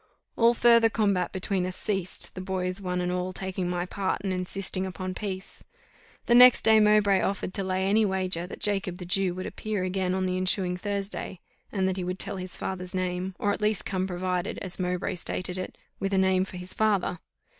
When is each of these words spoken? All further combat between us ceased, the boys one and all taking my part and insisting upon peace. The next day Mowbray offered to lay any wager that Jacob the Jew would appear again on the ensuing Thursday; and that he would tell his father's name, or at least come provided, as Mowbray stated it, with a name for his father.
All 0.35 0.55
further 0.55 0.89
combat 0.89 1.31
between 1.31 1.63
us 1.63 1.75
ceased, 1.75 2.33
the 2.33 2.41
boys 2.41 2.81
one 2.81 3.01
and 3.01 3.11
all 3.11 3.31
taking 3.31 3.69
my 3.69 3.85
part 3.85 4.21
and 4.23 4.33
insisting 4.33 4.83
upon 4.83 5.13
peace. 5.13 5.63
The 6.25 6.33
next 6.33 6.63
day 6.63 6.79
Mowbray 6.79 7.21
offered 7.21 7.53
to 7.53 7.63
lay 7.63 7.85
any 7.87 8.03
wager 8.03 8.47
that 8.47 8.59
Jacob 8.59 8.97
the 8.97 9.05
Jew 9.05 9.35
would 9.35 9.45
appear 9.45 9.83
again 9.83 10.15
on 10.15 10.25
the 10.25 10.37
ensuing 10.37 10.75
Thursday; 10.75 11.39
and 11.71 11.87
that 11.87 11.97
he 11.97 12.03
would 12.03 12.17
tell 12.17 12.37
his 12.37 12.57
father's 12.57 12.95
name, 12.95 13.35
or 13.37 13.51
at 13.53 13.61
least 13.61 13.85
come 13.85 14.07
provided, 14.07 14.57
as 14.63 14.79
Mowbray 14.79 15.13
stated 15.13 15.59
it, 15.59 15.77
with 15.99 16.15
a 16.15 16.17
name 16.17 16.45
for 16.45 16.57
his 16.57 16.73
father. 16.73 17.19